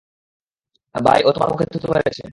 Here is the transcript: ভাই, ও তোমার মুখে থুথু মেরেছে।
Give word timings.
ভাই, 0.95 1.19
ও 1.25 1.29
তোমার 1.31 1.49
মুখে 1.51 1.65
থুথু 1.71 1.87
মেরেছে। 1.91 2.23